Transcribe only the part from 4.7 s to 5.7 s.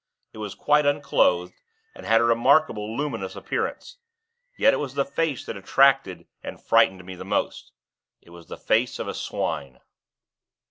it was the face that